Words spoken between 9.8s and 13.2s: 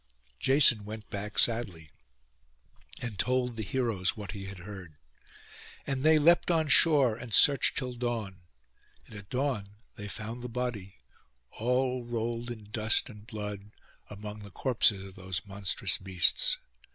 they found the body, all rolled in dust